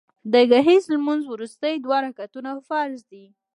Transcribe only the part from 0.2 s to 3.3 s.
د ګهیځ لمونځ وروستي دوه رکعتونه فرض دي